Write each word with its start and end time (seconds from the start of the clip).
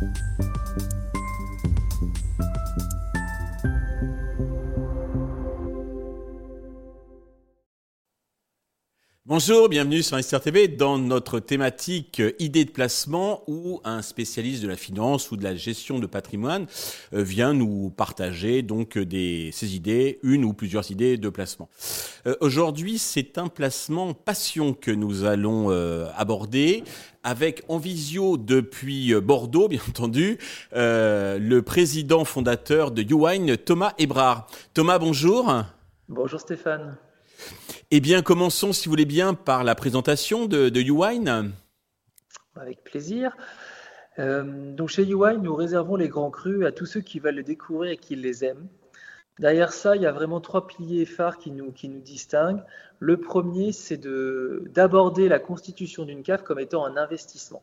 you 0.00 0.49
Bonjour, 9.30 9.68
bienvenue 9.68 10.02
sur 10.02 10.16
Investir 10.16 10.40
TV 10.40 10.66
dans 10.66 10.98
notre 10.98 11.38
thématique 11.38 12.18
euh, 12.18 12.32
idées 12.40 12.64
de 12.64 12.72
placement 12.72 13.44
où 13.46 13.80
un 13.84 14.02
spécialiste 14.02 14.60
de 14.60 14.66
la 14.66 14.74
finance 14.74 15.30
ou 15.30 15.36
de 15.36 15.44
la 15.44 15.54
gestion 15.54 16.00
de 16.00 16.06
patrimoine 16.06 16.66
euh, 17.12 17.22
vient 17.22 17.54
nous 17.54 17.90
partager 17.90 18.62
donc 18.62 18.96
euh, 18.96 19.06
des, 19.06 19.50
ses 19.52 19.76
idées, 19.76 20.18
une 20.24 20.44
ou 20.44 20.52
plusieurs 20.52 20.90
idées 20.90 21.16
de 21.16 21.28
placement. 21.28 21.68
Aujourd'hui, 22.40 22.98
c'est 22.98 23.38
un 23.38 23.46
placement 23.46 24.14
passion 24.14 24.74
que 24.74 24.90
nous 24.90 25.24
allons 25.24 25.70
aborder 26.16 26.82
avec 27.22 27.62
en 27.68 27.78
visio 27.78 28.36
depuis 28.36 29.14
Bordeaux, 29.14 29.68
bien 29.68 29.80
entendu, 29.88 30.38
le 30.72 31.60
président 31.60 32.24
fondateur 32.24 32.90
de 32.90 33.02
YouWine, 33.02 33.56
Thomas 33.56 33.94
Ebrard. 33.96 34.48
Thomas, 34.74 34.98
bonjour. 34.98 35.54
Bonjour 36.08 36.40
Stéphane. 36.40 36.98
Eh 37.90 38.00
bien, 38.00 38.22
commençons, 38.22 38.72
si 38.72 38.86
vous 38.86 38.92
voulez 38.92 39.04
bien, 39.04 39.34
par 39.34 39.64
la 39.64 39.74
présentation 39.74 40.46
de, 40.46 40.68
de 40.68 40.80
YouWine. 40.80 41.52
Avec 42.56 42.84
plaisir. 42.84 43.36
Euh, 44.18 44.72
donc 44.72 44.88
chez 44.88 45.04
YouWine, 45.04 45.42
nous 45.42 45.54
réservons 45.54 45.96
les 45.96 46.08
grands 46.08 46.30
crus 46.30 46.64
à 46.66 46.72
tous 46.72 46.86
ceux 46.86 47.00
qui 47.00 47.20
veulent 47.20 47.36
les 47.36 47.42
découvrir 47.42 47.92
et 47.92 47.96
qui 47.96 48.16
les 48.16 48.44
aiment. 48.44 48.68
Derrière 49.38 49.72
ça, 49.72 49.96
il 49.96 50.02
y 50.02 50.06
a 50.06 50.12
vraiment 50.12 50.40
trois 50.40 50.66
piliers 50.66 51.06
phares 51.06 51.38
qui 51.38 51.50
nous, 51.50 51.72
qui 51.72 51.88
nous 51.88 52.00
distinguent. 52.00 52.62
Le 52.98 53.16
premier, 53.16 53.72
c'est 53.72 53.98
d'aborder 53.98 55.28
la 55.28 55.38
constitution 55.38 56.04
d'une 56.04 56.22
cave 56.22 56.42
comme 56.42 56.58
étant 56.58 56.84
un 56.84 56.98
investissement. 56.98 57.62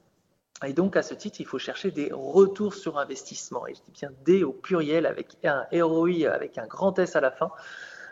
Et 0.66 0.74
donc, 0.74 0.96
à 0.98 1.04
ce 1.04 1.14
titre, 1.14 1.40
il 1.40 1.46
faut 1.46 1.60
chercher 1.60 1.92
des 1.92 2.10
retours 2.12 2.74
sur 2.74 2.98
investissement. 2.98 3.68
Et 3.68 3.76
je 3.76 3.82
dis 3.82 3.92
bien 3.92 4.10
D 4.26 4.44
au 4.44 4.54
pluriel 4.54 5.06
avec 5.06 5.38
un 5.44 5.68
ROI 5.72 6.28
avec 6.34 6.58
un 6.58 6.66
grand 6.66 6.98
S 6.98 7.16
à 7.16 7.22
la 7.22 7.30
fin. 7.30 7.52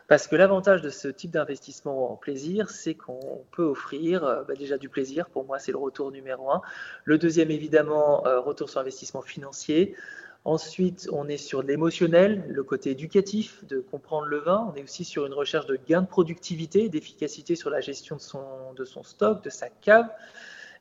Parce 0.08 0.28
que 0.28 0.36
l'avantage 0.36 0.84
de 0.84 0.90
ce 0.90 1.08
type 1.08 1.32
d'investissement 1.32 2.12
en 2.12 2.16
plaisir, 2.16 2.70
c'est 2.70 2.94
qu'on 2.94 3.44
peut 3.52 3.64
offrir 3.64 4.24
euh, 4.24 4.44
bah, 4.44 4.54
déjà 4.54 4.78
du 4.78 4.88
plaisir. 4.88 5.30
Pour 5.30 5.46
moi, 5.46 5.58
c'est 5.58 5.72
le 5.72 5.80
retour 5.80 6.12
numéro 6.12 6.52
un. 6.52 6.62
Le 7.06 7.18
deuxième, 7.18 7.50
évidemment, 7.50 8.26
euh, 8.28 8.40
retour 8.40 8.70
sur 8.70 8.80
investissement 8.80 9.24
financier. 9.24 9.96
Ensuite, 10.44 11.10
on 11.12 11.28
est 11.28 11.38
sur 11.38 11.64
l'émotionnel, 11.64 12.46
le 12.48 12.64
côté 12.64 12.92
éducatif, 12.92 13.66
de 13.66 13.80
comprendre 13.80 14.28
le 14.28 14.38
vin. 14.38 14.72
On 14.72 14.76
est 14.76 14.84
aussi 14.84 15.04
sur 15.04 15.26
une 15.26 15.34
recherche 15.34 15.66
de 15.66 15.80
gain 15.88 16.04
de 16.04 16.08
productivité, 16.08 16.88
d'efficacité 16.88 17.56
sur 17.56 17.72
la 17.72 17.82
gestion 17.82 18.18
de 18.18 18.86
son, 18.86 19.04
stock, 19.04 19.44
de 19.44 19.50
sa 19.50 19.70
cave. 19.70 20.08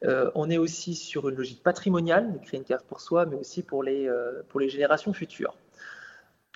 Euh, 0.05 0.31
on 0.35 0.51
est 0.51 0.59
aussi 0.59 0.95
sur 0.95 1.31
une 1.31 1.37
logique 1.37 1.63
patrimoniale, 1.63 2.31
de 2.31 2.39
créer 2.45 2.59
une 2.59 2.67
cave 2.67 2.85
pour 2.87 3.01
soi, 3.01 3.25
mais 3.25 3.37
aussi 3.37 3.63
pour 3.63 3.83
les 3.83 4.11
générations 4.69 5.15
futures. 5.15 5.57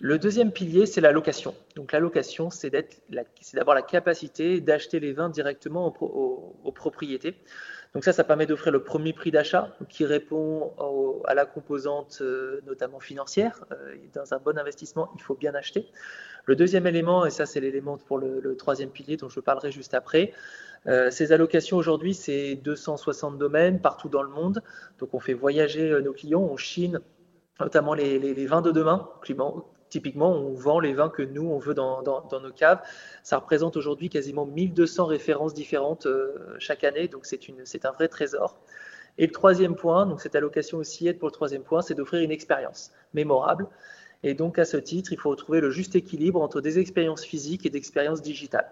Le 0.00 0.16
deuxième 0.16 0.52
pilier, 0.52 0.86
c'est 0.86 1.00
la 1.00 1.10
location. 1.10 1.56
Donc 1.74 1.90
la 1.90 1.98
location, 1.98 2.50
c'est 2.50 2.70
d'avoir 3.52 3.74
la 3.74 3.82
capacité 3.82 4.60
d'acheter 4.60 5.00
les 5.00 5.12
vins 5.12 5.28
directement 5.28 5.92
aux, 6.00 6.72
propriétés. 6.72 7.34
Donc 7.94 8.04
ça, 8.04 8.12
ça 8.12 8.22
permet 8.22 8.46
d'offrir 8.46 8.72
le 8.72 8.84
premier 8.84 9.12
prix 9.12 9.32
d'achat 9.32 9.74
qui 9.88 10.04
répond 10.04 10.72
à 11.26 11.34
la 11.34 11.46
composante 11.46 12.18
euh, 12.20 12.60
notamment 12.66 13.00
financière. 13.00 13.64
Euh, 13.72 13.96
dans 14.14 14.34
un 14.34 14.38
bon 14.38 14.56
investissement, 14.56 15.10
il 15.16 15.22
faut 15.22 15.34
bien 15.34 15.54
acheter. 15.56 15.88
Le 16.44 16.54
deuxième 16.54 16.86
élément, 16.86 17.26
et 17.26 17.30
ça 17.30 17.44
c'est 17.44 17.60
l'élément 17.60 17.98
pour 17.98 18.18
le, 18.18 18.56
troisième 18.56 18.90
pilier 18.90 19.16
dont 19.16 19.28
je 19.28 19.40
parlerai 19.40 19.72
juste 19.72 19.94
après, 19.94 20.32
euh, 20.86 21.10
ces 21.10 21.32
allocations 21.32 21.76
aujourd'hui, 21.76 22.14
c'est 22.14 22.54
260 22.54 23.36
domaines 23.36 23.80
partout 23.80 24.08
dans 24.08 24.22
le 24.22 24.30
monde. 24.30 24.62
Donc 25.00 25.12
on 25.12 25.18
fait 25.18 25.34
voyager 25.34 26.00
nos 26.02 26.12
clients 26.12 26.44
en 26.44 26.56
Chine, 26.56 27.00
notamment 27.58 27.94
les, 27.94 28.20
les, 28.20 28.46
vins 28.46 28.62
de 28.62 28.70
demain, 28.70 29.08
Typiquement, 29.88 30.32
on 30.32 30.52
vend 30.52 30.80
les 30.80 30.92
vins 30.92 31.08
que 31.08 31.22
nous, 31.22 31.48
on 31.48 31.58
veut 31.58 31.74
dans, 31.74 32.02
nos 32.02 32.52
caves. 32.52 32.80
Ça 33.22 33.38
représente 33.38 33.76
aujourd'hui 33.76 34.10
quasiment 34.10 34.46
1200 34.46 35.06
références 35.06 35.54
différentes 35.54 36.06
euh, 36.06 36.54
chaque 36.58 36.84
année, 36.84 37.08
donc 37.08 37.26
c'est 37.26 37.84
un 37.84 37.92
vrai 37.92 38.08
trésor. 38.08 38.58
Et 39.18 39.26
le 39.26 39.32
troisième 39.32 39.74
point, 39.74 40.06
donc 40.06 40.20
cette 40.20 40.36
allocation 40.36 40.78
aussi 40.78 41.08
aide 41.08 41.18
pour 41.18 41.28
le 41.28 41.32
troisième 41.32 41.62
point, 41.62 41.82
c'est 41.82 41.94
d'offrir 41.94 42.22
une 42.22 42.30
expérience 42.30 42.92
mémorable. 43.14 43.66
Et 44.22 44.34
donc 44.34 44.58
à 44.58 44.64
ce 44.64 44.76
titre, 44.76 45.12
il 45.12 45.18
faut 45.18 45.30
retrouver 45.30 45.60
le 45.60 45.70
juste 45.70 45.96
équilibre 45.96 46.40
entre 46.40 46.60
des 46.60 46.78
expériences 46.78 47.24
physiques 47.24 47.66
et 47.66 47.70
d'expériences 47.70 48.22
digitales. 48.22 48.70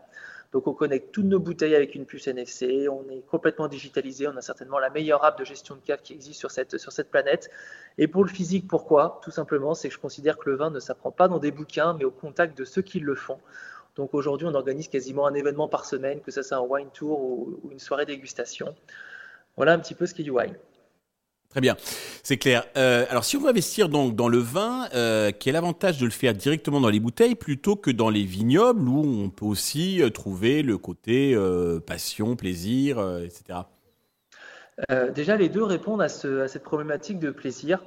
Donc 0.53 0.67
on 0.67 0.73
connecte 0.73 1.13
toutes 1.13 1.27
nos 1.27 1.41
bouteilles 1.41 1.75
avec 1.75 1.95
une 1.95 2.07
puce 2.07 2.29
NFC, 2.29 2.89
on 2.89 3.09
est 3.11 3.23
complètement 3.27 3.69
digitalisé, 3.69 4.29
on 4.29 4.37
a 4.37 4.43
certainement 4.43 4.79
la 4.79 4.91
meilleure 4.91 5.25
app 5.25 5.39
de 5.39 5.45
gestion 5.45 5.75
de 5.75 5.81
cave 5.81 6.01
qui 6.03 6.13
existe 6.13 6.39
sur 6.39 6.51
cette, 6.51 6.79
sur 6.79 6.93
cette 6.93 7.11
planète. 7.11 7.51
Et 7.99 8.09
pour 8.09 8.25
le 8.25 8.31
physique, 8.31 8.69
pourquoi? 8.69 9.21
Tout 9.23 9.31
simplement, 9.31 9.75
c'est 9.75 9.89
que 9.89 9.95
je 9.95 10.01
considère 10.01 10.39
que 10.39 10.49
le 10.51 10.57
vin 10.57 10.71
ne 10.71 10.81
s'apprend 10.81 11.11
pas 11.11 11.29
dans 11.29 11.39
des 11.39 11.51
bouquins, 11.51 11.95
mais 11.95 12.05
au 12.05 12.11
contact 12.11 12.57
de 12.57 12.65
ceux 12.65 12.83
qui 12.83 13.01
le 13.01 13.15
font. 13.15 13.39
Donc 13.97 14.13
aujourd'hui, 14.13 14.47
on 14.47 14.55
organise 14.55 14.89
quasiment 14.89 15.27
un 15.27 15.35
événement 15.35 15.69
par 15.69 15.87
semaine, 15.87 16.21
que 16.21 16.31
ce 16.31 16.43
soit 16.43 16.59
un 16.59 16.61
wine 16.61 16.91
tour 16.93 17.21
ou, 17.21 17.61
une 17.71 17.79
soirée 17.79 18.05
dégustation. 18.05 18.75
Voilà 19.57 19.73
un 19.73 19.79
petit 19.79 19.95
peu 19.95 20.07
ce 20.07 20.15
qui 20.15 20.21
est 20.21 20.25
du 20.25 20.31
wine. 20.31 20.55
Très 21.51 21.61
bien, 21.61 21.77
c'est 22.23 22.37
clair. 22.37 22.65
Euh, 22.77 23.07
alors, 23.09 23.25
si 23.25 23.37
on 23.37 23.41
veut 23.41 23.49
investir 23.49 23.89
donc 23.89 24.15
dans 24.15 24.29
le 24.29 24.39
vin, 24.39 24.89
euh, 24.95 25.31
quel 25.39 25.57
avantage 25.57 25.99
de 25.99 26.05
le 26.05 26.11
faire 26.11 26.35
directement 26.35 26.81
dans 26.81 26.91
les 26.91 27.01
bouteilles 27.01 27.35
plutôt 27.35 27.77
que 27.77 27.91
dans 27.91 28.11
les 28.11 28.25
vignobles 28.25 28.89
où 28.89 29.01
on 29.25 29.31
peut 29.31 29.47
aussi 29.47 30.03
euh, 30.03 30.11
trouver 30.11 30.63
le 30.63 30.77
côté 30.77 31.37
passion, 31.87 32.37
plaisir, 32.37 32.99
etc. 33.25 33.61
déjà, 35.15 35.37
les 35.37 35.49
deux 35.49 35.63
répondent 35.63 36.03
à, 36.03 36.09
cette 36.09 36.63
problématique 36.63 37.19
de 37.19 37.31
plaisir, 37.31 37.83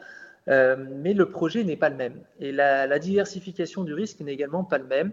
mais 0.47 1.13
le 1.13 1.29
projet 1.29 1.63
n'est 1.63 1.77
pas 1.77 1.89
le 1.89 1.95
même. 1.95 2.15
Et 2.39 2.51
la 2.51 2.99
diversification 2.99 3.83
du 3.83 3.93
risque 3.93 4.19
n'est 4.21 4.33
également 4.33 4.63
pas 4.63 4.77
le 4.77 4.85
même. 4.85 5.11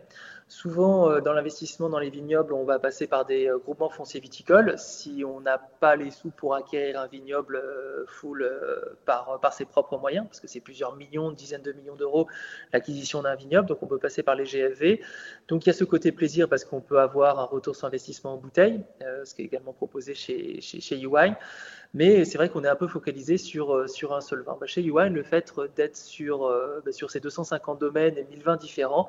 Souvent, 0.49 1.11
euh, 1.11 1.21
dans 1.21 1.33
l'investissement 1.33 1.89
dans 1.89 1.99
les 1.99 2.09
vignobles, 2.09 2.53
on 2.53 2.63
va 2.63 2.79
passer 2.79 3.09
par 3.09 3.25
des 3.25 3.49
euh, 3.49 3.59
groupements 3.59 3.91
fonciers 3.91 4.21
viticoles. 4.21 4.75
Si 4.79 5.25
on 5.27 5.41
n'a 5.41 5.59
pas 5.59 5.97
les 5.97 6.13
sous 6.13 6.31
pour 6.31 6.55
acquérir 6.55 7.01
un 7.01 7.09
vignoble 7.09 7.57
euh, 7.57 8.05
full 8.07 8.49
par, 9.07 9.41
ses 9.53 9.65
propres 9.65 9.99
moyens, 9.99 10.25
parce 10.27 10.39
que 10.39 10.47
c'est 10.47 10.61
plusieurs 10.61 10.95
millions, 10.95 11.33
dizaines 11.33 11.63
de 11.63 11.73
millions 11.73 11.97
d'euros 11.97 12.29
l'acquisition 12.73 13.23
d'un 13.23 13.35
vignoble, 13.35 13.67
donc 13.67 13.83
on 13.83 13.89
peut 13.89 13.99
passer 13.99 14.23
par 14.23 14.37
les 14.37 14.45
GFV. 14.45 15.01
Donc 15.49 15.67
il 15.67 15.69
y 15.69 15.71
a 15.71 15.73
ce 15.73 15.83
côté 15.83 16.13
plaisir 16.13 16.49
parce 16.49 16.65
qu'on 16.65 16.81
peut 16.81 17.01
avoir 17.01 17.41
un 17.41 17.45
retour 17.45 17.75
sur 17.75 17.89
investissement 17.89 18.35
en 18.35 18.37
bouteille, 18.37 18.85
ce 19.25 19.35
qui 19.35 19.43
est 19.43 19.47
également 19.47 19.73
proposé 19.73 20.15
chez, 20.15 20.61
chez, 20.61 21.01
UI. 21.01 21.33
Mais 21.95 22.25
c'est 22.25 22.39
vrai 22.39 22.49
qu'on 22.51 22.63
est 22.63 22.69
un 22.69 22.77
peu 22.77 22.89
focalisé 22.89 23.39
sur, 23.39 23.89
sur 23.89 24.15
un 24.15 24.21
seul 24.21 24.43
vin. 24.43 24.57
Bah, 24.61 24.67
chez 24.67 24.83
UI, 24.83 25.09
le 25.11 25.23
fait 25.23 25.53
d'être 25.75 25.97
sur, 25.97 26.49
bah, 26.85 26.93
sur 26.93 27.11
ces 27.11 27.21
250 27.21 27.81
domaines 27.81 28.19
et 28.19 28.25
1000 28.25 28.43
vins 28.43 28.57
différents, 28.57 29.09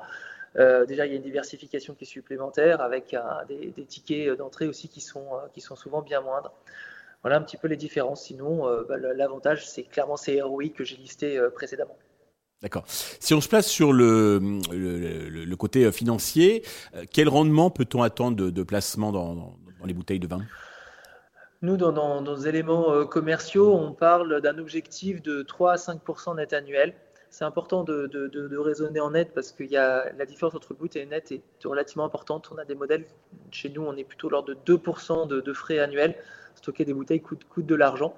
euh, 0.56 0.86
déjà, 0.86 1.06
il 1.06 1.10
y 1.10 1.12
a 1.12 1.16
une 1.16 1.22
diversification 1.22 1.94
qui 1.94 2.04
est 2.04 2.06
supplémentaire 2.06 2.80
avec 2.80 3.16
des, 3.48 3.84
tickets 3.84 4.36
d'entrée 4.36 4.66
aussi 4.66 4.88
qui 4.88 5.00
sont, 5.00 5.26
euh, 5.34 5.46
qui 5.52 5.60
sont 5.60 5.76
souvent 5.76 6.02
bien 6.02 6.20
moindres. 6.20 6.52
Voilà 7.22 7.36
un 7.36 7.42
petit 7.42 7.56
peu 7.56 7.68
les 7.68 7.76
différences. 7.76 8.24
Sinon, 8.24 8.66
euh, 8.66 8.84
bah, 8.88 8.96
l'avantage, 8.96 9.68
c'est 9.68 9.82
clairement 9.82 10.16
ces 10.16 10.40
ROI 10.40 10.68
que 10.74 10.84
j'ai 10.84 10.96
listés 10.96 11.40
précédemment. 11.54 11.96
D'accord. 12.62 12.84
Si 12.88 13.34
on 13.34 13.40
se 13.40 13.48
place 13.48 13.68
sur 13.68 13.92
le, 13.92 14.40
le, 14.72 15.56
côté 15.56 15.92
financier, 15.92 16.64
quel 17.12 17.28
rendement 17.28 17.70
peut-on 17.70 18.02
attendre 18.02 18.50
de, 18.50 18.62
placement 18.64 19.12
dans, 19.12 19.34
dans, 19.34 19.86
les 19.86 19.94
bouteilles 19.94 20.18
de 20.18 20.26
vin? 20.26 20.40
Nous, 21.62 21.76
dans, 21.76 21.92
dans, 21.92 22.20
nos 22.20 22.34
éléments 22.34 23.06
commerciaux, 23.06 23.76
on 23.76 23.92
parle 23.92 24.40
d'un 24.40 24.58
objectif 24.58 25.22
de 25.22 25.42
3 25.42 25.72
à 25.72 25.76
5 25.76 26.00
net 26.34 26.52
annuel 26.52 26.94
c'est 27.30 27.44
important 27.44 27.84
de, 27.84 28.56
raisonner 28.56 29.00
en 29.00 29.10
net 29.10 29.32
parce 29.34 29.52
que 29.52 29.64
y 29.64 29.76
a, 29.76 30.12
la 30.16 30.26
différence 30.26 30.54
entre 30.54 30.74
brut 30.74 30.96
et 30.96 31.06
net 31.06 31.32
est 31.32 31.42
relativement 31.64 32.04
importante. 32.04 32.50
On 32.52 32.58
a 32.58 32.64
des 32.64 32.74
modèles, 32.74 33.04
chez 33.50 33.68
nous, 33.68 33.82
on 33.82 33.96
est 33.96 34.04
plutôt 34.04 34.28
lors 34.28 34.44
de 34.44 34.54
2% 34.54 35.28
de, 35.28 35.52
frais 35.52 35.78
annuels. 35.78 36.16
Stocker 36.54 36.84
des 36.84 36.94
bouteilles 36.94 37.20
coûte, 37.20 37.66
de 37.66 37.74
l'argent. 37.74 38.14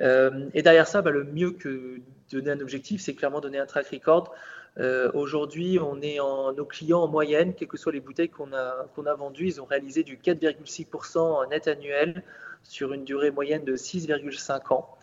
Euh, 0.00 0.48
et 0.54 0.62
derrière 0.62 0.86
ça, 0.86 1.02
bah, 1.02 1.10
le 1.10 1.24
mieux 1.24 1.50
que 1.52 2.00
donner 2.30 2.50
un 2.50 2.60
objectif, 2.60 3.00
c'est 3.00 3.14
clairement 3.14 3.40
donner 3.40 3.58
un 3.58 3.66
track 3.66 3.88
record. 3.88 4.34
Euh, 4.78 5.10
aujourd'hui, 5.14 5.78
on 5.78 6.00
est 6.02 6.20
en, 6.20 6.52
nos 6.52 6.66
clients 6.66 7.00
en 7.00 7.08
moyenne, 7.08 7.54
quelles 7.54 7.68
que 7.68 7.78
soient 7.78 7.92
les 7.92 8.00
bouteilles 8.00 8.28
qu'on 8.28 8.52
a, 8.52 8.86
a 9.06 9.14
vendues, 9.14 9.46
ils 9.46 9.60
ont 9.60 9.64
réalisé 9.64 10.02
du 10.02 10.18
4,6% 10.18 11.48
net 11.48 11.66
annuel 11.66 12.22
sur 12.62 12.92
une 12.92 13.04
durée 13.04 13.30
moyenne 13.30 13.64
de 13.64 13.76
6,5 13.76 14.74
ans. 14.74 14.96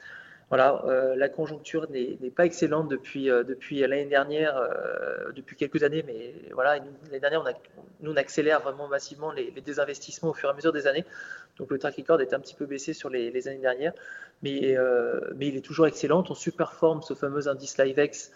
Voilà, 0.53 0.83
euh, 0.85 1.15
la 1.15 1.29
conjoncture 1.29 1.89
n'est 1.89 2.29
pas 2.29 2.45
excellente 2.45 2.87
depuis, 2.87 3.27
euh, 3.27 3.43
depuis 3.43 3.79
l'année 3.79 4.05
dernière, 4.05 4.55
euh, 4.55 5.31
depuis 5.31 5.55
quelques 5.55 5.81
années, 5.81 6.03
mais 6.05 6.35
voilà, 6.51 6.75
l'année 6.75 7.19
dernière, 7.19 7.41
on 7.41 7.47
a, 7.47 7.53
nous, 8.01 8.11
on 8.11 8.15
accélère 8.15 8.59
vraiment 8.59 8.87
massivement 8.87 9.31
les, 9.31 9.49
désinvestissements 9.49 10.29
au 10.29 10.33
fur 10.35 10.49
et 10.49 10.51
à 10.51 10.55
mesure 10.55 10.71
des 10.71 10.85
années. 10.85 11.05
Donc 11.57 11.71
le 11.71 11.79
track 11.79 11.95
record 11.95 12.21
est 12.21 12.35
un 12.35 12.39
petit 12.39 12.53
peu 12.53 12.67
baissé 12.67 12.93
sur 12.93 13.09
les, 13.09 13.47
années 13.47 13.57
dernières, 13.57 13.93
mais, 14.43 14.77
mais 15.35 15.47
il 15.47 15.57
est 15.57 15.65
toujours 15.65 15.87
excellent. 15.87 16.23
On 16.29 16.35
superforme 16.35 17.01
ce 17.01 17.15
fameux 17.15 17.47
indice 17.47 17.79
LiveX. 17.79 18.31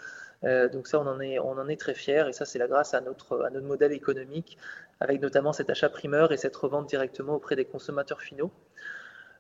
donc 0.74 0.88
ça, 0.88 1.00
on 1.00 1.06
en 1.06 1.20
est, 1.20 1.38
on 1.38 1.52
en 1.52 1.68
est 1.68 1.80
très 1.80 1.94
fiers, 1.94 2.26
et 2.28 2.34
ça, 2.34 2.46
c'est 2.46 2.58
la 2.58 2.68
grâce 2.68 2.96
à 2.96 3.02
notre, 3.02 3.44
à 3.44 3.52
notre 3.52 3.68
modèle 3.68 3.92
économique, 3.92 4.58
avec 5.00 5.22
notamment 5.22 5.54
cet 5.54 5.70
achat 5.70 5.90
primeur 5.90 6.32
et 6.32 6.38
cette 6.38 6.56
revente 6.56 6.90
directement 6.90 7.36
auprès 7.36 7.56
des 7.56 7.66
consommateurs 7.66 8.22
finaux. 8.22 8.52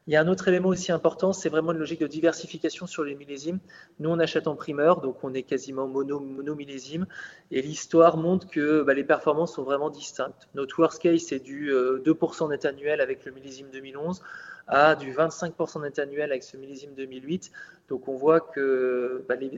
Il 0.07 0.13
y 0.13 0.15
a 0.15 0.21
un 0.21 0.27
autre 0.29 0.47
élément 0.47 0.69
aussi 0.69 0.93
important, 0.93 1.33
c'est 1.33 1.49
vraiment 1.49 1.73
une 1.73 1.79
logique 1.79 1.99
de 1.99 2.07
diversification 2.07 2.87
sur 2.87 3.03
les 3.03 3.13
millésimes. 3.13 3.59
Nous, 3.99 4.09
on 4.09 4.19
achète 4.19 4.47
en 4.47 4.55
primeur, 4.55 5.01
donc 5.01 5.21
on 5.23 5.33
est 5.33 5.43
quasiment 5.43 5.85
mono, 5.85 6.21
mono 6.21 6.55
millésime, 6.55 7.05
et 7.51 7.61
l'histoire 7.61 8.15
montre 8.15 8.47
que 8.47 8.83
bah, 8.83 8.93
les 8.93 9.03
performances 9.03 9.55
sont 9.55 9.63
vraiment 9.63 9.89
distinctes. 9.89 10.47
Notre 10.55 10.79
worst 10.79 11.01
case, 11.01 11.23
c'est 11.27 11.39
du 11.39 11.71
2% 11.71 12.45
euh, 12.45 12.47
net 12.47 12.63
annuel 12.63 13.01
avec 13.01 13.25
le 13.25 13.33
millésime 13.33 13.67
2011 13.73 14.23
à 14.67 14.95
du 14.95 15.13
25% 15.13 15.81
net 15.81 15.99
annuel 15.99 16.31
avec 16.31 16.43
ce 16.43 16.57
millésime 16.57 16.93
2008. 16.93 17.51
Donc 17.89 18.07
on 18.07 18.15
voit 18.15 18.41
que 18.41 19.23
bah, 19.29 19.35
les, 19.35 19.49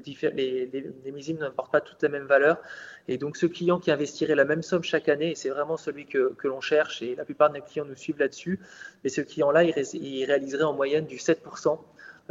millésimes 1.06 1.40
n'apportent 1.40 1.72
pas 1.72 1.82
toute 1.82 2.02
la 2.04 2.10
même 2.10 2.26
valeur. 2.26 2.62
Et 3.08 3.18
donc 3.18 3.38
ce 3.38 3.48
client 3.48 3.80
qui 3.80 3.92
investirait 3.92 4.36
la 4.36 4.46
même 4.46 4.62
somme 4.62 4.84
chaque 4.84 5.10
année, 5.10 5.32
et 5.32 5.36
c'est 5.36 5.50
vraiment 5.50 5.78
celui 5.78 6.06
que, 6.06 6.36
l'on 6.44 6.62
cherche, 6.62 7.02
et 7.02 7.16
la 7.16 7.26
plupart 7.26 7.50
de 7.50 7.58
nos 7.58 7.64
clients 7.64 7.86
nous 7.86 7.96
suivent 7.96 8.20
là-dessus, 8.20 8.60
mais 9.04 9.10
ce 9.10 9.22
client-là, 9.22 9.64
il, 9.64 10.26
réaliserait 10.26 10.64
en 10.64 10.74
moyenne 10.74 11.06
du 11.06 11.18
7% 11.18 11.80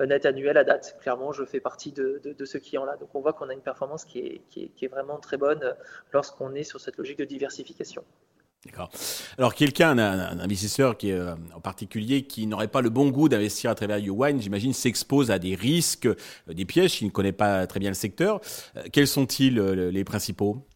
net 0.07 0.25
annuel 0.27 0.57
à 0.57 0.63
date. 0.63 0.97
Clairement, 1.01 1.33
je 1.33 1.45
fais 1.45 1.59
partie 1.59 1.91
de, 1.91 2.21
ce 2.45 2.59
client-là. 2.59 2.97
Donc 2.97 3.13
on 3.15 3.21
voit 3.21 3.33
qu'on 3.33 3.49
a 3.49 3.53
une 3.53 3.61
performance 3.61 4.05
qui 4.05 4.21
est, 4.21 4.43
qui 4.49 4.85
est 4.85 4.89
vraiment 4.89 5.19
très 5.19 5.37
bonne 5.37 5.75
lorsqu'on 6.13 6.55
est 6.55 6.63
sur 6.63 6.81
cette 6.81 6.97
logique 6.97 7.19
de 7.19 7.25
diversification. 7.25 8.05
D'accord. 8.67 8.91
Alors 9.39 9.55
quelqu'un, 9.55 9.97
un, 9.99 10.41
investisseur 10.41 10.97
qui 10.99 11.11
est 11.11 11.13
euh, 11.13 11.37
en 11.55 11.61
particulier, 11.61 12.23
qui 12.23 12.47
n'aurait 12.47 12.69
pas 12.69 12.81
le 12.81 12.91
bon 12.91 13.09
goût 13.11 13.29
d'investir 13.29 13.71
à 13.71 13.77
travers 13.77 13.99
YouWine, 13.99 14.43
j'imagine, 14.43 14.73
s'expose 14.73 15.31
à 15.31 15.39
des 15.39 15.55
risques, 15.55 16.07
euh, 16.07 16.17
des 16.49 16.65
pièges, 16.65 16.93
s'il 16.93 17.07
ne 17.07 17.13
connaît 17.13 17.33
pas 17.33 17.69
très 17.69 17.79
bien 17.79 17.91
le 17.91 17.95
secteur. 17.95 18.41
Euh, 18.77 18.83
quels 18.93 19.07
sont-ils 19.07 19.55
les 19.55 20.05
principaux? 20.05 20.67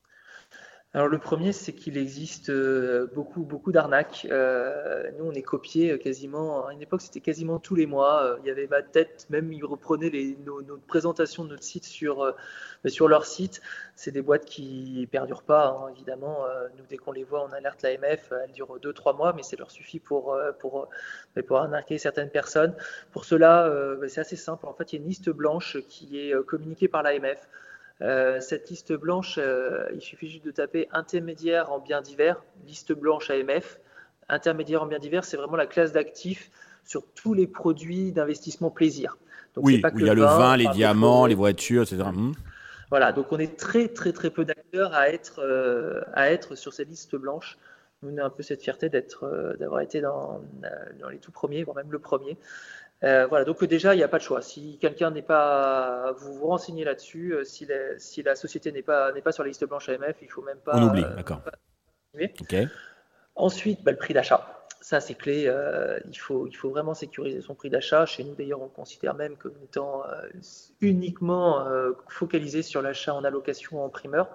Alors 0.95 1.09
le 1.09 1.17
premier, 1.17 1.53
c'est 1.53 1.73
qu'il 1.73 1.97
existe 1.97 2.51
euh, 2.51 3.07
beaucoup, 3.15 3.45
beaucoup 3.45 3.73
d'arnaques. 3.73 4.27
Euh, 4.31 5.11
nous, 5.19 5.25
on 5.25 5.33
est 5.33 5.41
copiés 5.41 5.93
euh, 5.93 5.97
quasiment, 5.97 6.67
à 6.67 6.75
une 6.75 6.83
époque, 6.83 7.01
c'était 7.01 7.21
quasiment 7.21 7.59
tous 7.59 7.75
les 7.75 7.87
mois. 7.87 8.37
Il 8.43 8.47
y 8.47 8.51
avait 8.51 8.67
ma 8.67 8.83
tête, 8.83 9.27
même 9.31 9.51
ils 9.55 9.65
reprenaient 9.65 10.11
les, 10.11 10.37
nos, 10.45 10.63
présentations 10.87 11.45
de 11.45 11.49
notre 11.49 11.63
site 11.63 11.85
sur, 11.85 12.35
sur 12.85 13.09
leur 13.09 13.25
site. 13.25 13.63
C'est 13.97 14.11
des 14.11 14.21
boîtes 14.21 14.45
qui 14.45 15.09
perdurent 15.11 15.45
pas, 15.45 15.69
hein, 15.69 15.89
évidemment. 15.97 16.45
nous, 16.77 16.85
dès 16.91 16.99
qu'on 16.99 17.13
les 17.13 17.25
voit, 17.25 17.43
on 17.43 17.53
alerte 17.55 17.81
l'AMF. 17.81 18.31
Elles 18.45 18.53
durent 18.53 18.79
2-3 18.79 19.17
mois, 19.17 19.33
mais 19.33 19.43
ça 19.43 19.57
leur 19.57 19.71
suffit 19.71 19.99
pour, 19.99 20.39
pour, 20.59 20.89
pour 21.47 21.57
arnaquer 21.57 21.97
certaines 21.97 22.31
personnes. 22.31 22.77
Pour 23.13 23.25
cela, 23.25 23.73
c'est 24.09 24.21
assez 24.21 24.37
simple. 24.37 24.67
En 24.67 24.75
fait, 24.75 24.93
il 24.93 24.97
y 24.97 24.99
a 24.99 25.03
une 25.03 25.09
liste 25.09 25.31
blanche 25.31 25.79
qui 25.89 26.19
est 26.19 26.35
communiquée 26.45 26.89
par 26.89 27.03
l'AMF. 27.03 27.49
Euh, 28.01 28.41
cette 28.41 28.71
liste 28.71 28.93
blanche, 28.93 29.39
euh, 29.39 29.87
il 29.95 30.01
suffit 30.01 30.29
juste 30.29 30.45
de 30.45 30.51
taper 30.51 30.89
intermédiaire 30.93 31.71
en 31.73 31.79
biens 31.79 32.03
divers, 32.03 32.43
liste 32.67 32.93
blanche 32.93 33.31
AMF. 33.31 33.79
Intermédiaire 34.29 34.83
en 34.83 34.87
biens 34.87 34.99
divers, 34.99 35.25
c'est 35.25 35.37
vraiment 35.37 35.57
la 35.57 35.67
classe 35.67 35.93
d'actifs 35.93 36.51
sur 36.85 37.05
tous 37.15 37.35
les 37.35 37.47
produits 37.47 38.13
d'investissement 38.13 38.71
plaisir. 38.71 39.19
Donc, 39.55 39.67
oui, 39.67 39.83
il 39.97 40.07
y 40.07 40.11
a 40.11 40.15
le 40.15 40.23
vin, 40.23 40.57
les 40.57 40.69
diamants, 40.69 41.27
les 41.27 41.35
voitures, 41.35 41.83
etc. 41.83 42.05
Hmm. 42.13 42.33
Voilà, 42.91 43.13
donc 43.13 43.33
on 43.33 43.39
est 43.39 43.57
très 43.59 43.89
très 43.89 44.13
très 44.13 44.31
peu 44.31 44.45
d'acteurs 44.45 44.93
à 44.95 45.09
être 45.09 45.41
euh, 45.41 46.03
à 46.13 46.31
être 46.31 46.57
sur 46.57 46.73
cette 46.73 46.89
liste 46.89 47.17
blanche. 47.17 47.59
On 48.03 48.19
a 48.19 48.25
un 48.25 48.31
peu 48.31 48.43
cette 48.43 48.63
fierté 48.63 48.89
d'être 48.89 49.57
d'avoir 49.61 49.81
été 49.81 50.01
dans, 50.01 50.41
dans, 51.01 51.09
les 51.09 51.19
tout 51.19 51.31
premiers, 51.31 51.63
voire 51.63 51.77
même 51.77 51.93
le 51.93 52.01
premier. 52.01 52.37
Euh, 53.05 53.27
voilà, 53.27 53.45
donc 53.45 53.65
déjà, 53.65 53.95
il 53.95 53.99
n'y 53.99 54.05
a 54.05 54.09
pas 54.09 54.19
de 54.19 54.23
choix. 54.23 54.43
Si 54.43 54.79
quelqu'un 54.79 55.11
n'est 55.11 55.23
pas, 55.23 56.13
vous 56.19 56.35
vous 56.35 56.47
renseignez 56.47 56.85
là-dessus. 56.85 57.35
Euh, 57.35 57.45
si, 57.45 57.67
si, 57.99 58.23
la 58.23 58.37
société 58.37 58.71
n'est 58.71 58.83
pas, 58.83 59.13
sur 59.33 59.43
la 59.43 59.49
liste 59.49 59.65
blanche 59.65 59.89
AMF, 59.89 60.17
il 60.23 60.31
faut 60.31 60.43
même 60.43 60.59
pas. 60.59 60.77
On 60.77 60.89
oublie, 60.89 61.05
euh, 61.05 61.17
d'accord. 61.17 61.43
Ensuite, 63.35 63.83
bah, 63.83 63.91
le 63.91 63.97
prix 63.97 64.15
d'achat. 64.15 64.67
Ça, 64.81 65.01
c'est 65.01 65.15
clé. 65.15 65.51
il, 66.09 66.19
faut, 66.19 66.47
il 66.47 66.57
faut 66.57 66.71
vraiment 66.71 66.95
sécuriser 66.95 67.41
son 67.41 67.55
prix 67.55 67.71
d'achat. 67.71 68.05
Chez 68.05 68.25
nous, 68.25 68.35
d'ailleurs, 68.35 68.61
on 68.63 68.69
considère 68.69 69.15
même 69.15 69.37
comme 69.37 69.55
étant 69.63 70.03
uniquement 70.81 71.65
focalisé 72.09 72.63
sur 72.63 72.83
l'achat 72.83 73.15
en 73.15 73.25
allocation 73.25 73.85
en 73.85 73.89
primeur. 73.89 74.29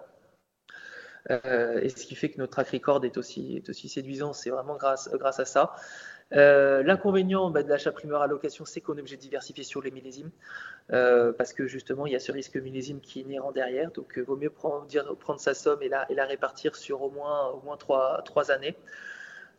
et 1.30 1.90
ce 1.90 2.06
qui 2.06 2.16
fait 2.16 2.30
que 2.30 2.38
notre 2.38 2.54
track 2.54 2.70
record 2.70 3.04
est 3.04 3.18
aussi, 3.18 3.58
est 3.58 3.70
aussi 3.70 3.90
séduisant, 3.90 4.31
c'est 4.31 4.50
vraiment 4.50 4.78
grâce, 4.78 5.10
grâce 5.13 5.42
à 5.42 5.46
ça. 5.46 5.75
Euh, 6.33 6.83
l'inconvénient 6.83 7.50
bah, 7.50 7.63
de 7.63 7.69
l'achat 7.69 7.91
primeur 7.91 8.21
à 8.21 8.27
location, 8.27 8.65
c'est 8.65 8.81
qu'on 8.81 8.97
est 8.97 9.00
obligé 9.00 9.15
de 9.15 9.21
diversifier 9.21 9.63
sur 9.63 9.81
les 9.81 9.91
millésimes, 9.91 10.31
euh, 10.91 11.31
parce 11.31 11.53
que 11.53 11.68
justement, 11.68 12.06
il 12.06 12.13
y 12.13 12.15
a 12.15 12.19
ce 12.19 12.31
risque 12.31 12.57
millésime 12.57 13.00
qui 13.00 13.19
est 13.19 13.21
inhérent 13.24 13.51
derrière. 13.51 13.91
Donc, 13.91 14.18
euh, 14.18 14.21
vaut 14.21 14.35
mieux 14.35 14.50
prendre, 14.50 14.88
sa 15.38 15.53
somme 15.53 15.81
et 15.81 15.89
la, 15.89 16.25
répartir 16.25 16.75
sur 16.75 17.01
au 17.01 17.09
moins, 17.09 17.77
trois, 17.77 18.51
années. 18.51 18.75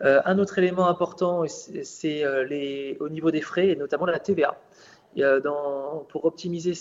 un 0.00 0.38
autre 0.38 0.58
élément 0.58 0.88
important, 0.88 1.44
c'est 1.48 2.26
au 3.00 3.08
niveau 3.08 3.30
des 3.30 3.40
frais, 3.40 3.68
et 3.68 3.76
notamment 3.76 4.06
la 4.06 4.18
TVA. 4.18 4.58
Pour 6.08 6.24
optimiser 6.24 6.74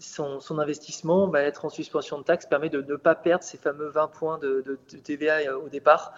son, 0.00 0.58
investissement, 0.58 1.28
bah, 1.28 1.42
être 1.42 1.66
en 1.66 1.68
suspension 1.68 2.18
de 2.18 2.24
taxes 2.24 2.46
permet 2.46 2.70
de 2.70 2.80
ne 2.80 2.96
pas 2.96 3.14
perdre 3.14 3.44
ces 3.44 3.58
fameux 3.58 3.88
20 3.88 4.08
points 4.08 4.38
de 4.38 4.78
TVA 5.04 5.58
au 5.58 5.68
départ. 5.68 6.14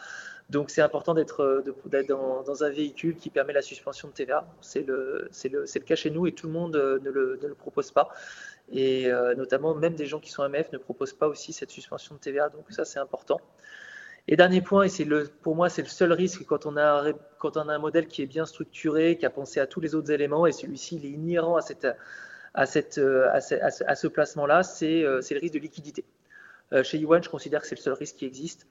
Donc 0.50 0.70
c'est 0.70 0.82
important 0.82 1.14
d'être 1.14 1.42
euh, 1.44 2.04
dans, 2.08 2.64
un 2.64 2.70
véhicule 2.70 3.14
qui 3.16 3.30
permet 3.30 3.52
la 3.52 3.62
suspension 3.62 4.08
de 4.08 4.12
TVA. 4.12 4.44
C'est 4.60 4.82
le, 4.82 5.30
le, 5.44 5.64
le, 5.64 5.80
cas 5.80 5.94
chez 5.94 6.10
nous 6.10 6.26
et 6.26 6.32
tout 6.32 6.48
le 6.48 6.52
monde 6.52 6.74
euh, 6.74 6.98
ne 7.00 7.10
le, 7.10 7.38
ne 7.40 7.46
le 7.46 7.54
propose 7.54 7.92
pas. 7.92 8.08
Et 8.72 9.06
euh, 9.06 9.34
notamment, 9.36 9.76
même 9.76 9.94
des 9.94 10.06
gens 10.06 10.18
qui 10.18 10.30
sont 10.30 10.46
MF 10.48 10.72
ne 10.72 10.78
proposent 10.78 11.12
pas 11.12 11.28
aussi 11.28 11.52
cette 11.52 11.70
suspension 11.70 12.16
de 12.16 12.20
TVA. 12.20 12.48
Donc 12.48 12.64
ça, 12.70 12.84
c'est 12.84 12.98
important. 12.98 13.40
Et 14.26 14.36
dernier 14.36 14.60
point, 14.60 14.86
et 14.86 15.04
le, 15.04 15.28
pour 15.40 15.54
moi, 15.54 15.68
c'est 15.68 15.82
le 15.82 15.88
seul 15.88 16.12
risque 16.12 16.44
quand 16.44 16.66
on, 16.66 16.76
a, 16.76 17.12
quand 17.38 17.56
on 17.56 17.68
a 17.68 17.74
un 17.74 17.78
modèle 17.78 18.08
qui 18.08 18.22
est 18.22 18.26
bien 18.26 18.44
structuré, 18.44 19.16
qui 19.18 19.26
a 19.26 19.30
pensé 19.30 19.60
à 19.60 19.66
tous 19.68 19.80
les 19.80 19.94
autres 19.94 20.10
éléments, 20.10 20.46
et 20.46 20.52
celui-ci, 20.52 20.96
il 20.96 21.06
est 21.06 21.10
inhérent 21.10 21.56
à, 21.56 21.62
cette, 21.62 21.86
à, 22.54 22.66
cette, 22.66 22.98
à, 22.98 23.40
ce, 23.40 23.54
à 23.54 23.94
ce 23.94 24.06
placement-là, 24.08 24.62
c'est, 24.62 25.04
c'est 25.22 25.34
le 25.34 25.40
risque 25.40 25.54
de 25.54 25.58
liquidité. 25.58 26.04
chez 26.82 26.98
Yuan, 26.98 27.22
je 27.22 27.30
considère 27.30 27.62
que 27.62 27.66
c'est 27.66 27.76
le 27.76 27.80
seul 27.80 27.94
risque 27.94 28.16
qui 28.16 28.26
existe. 28.26 28.66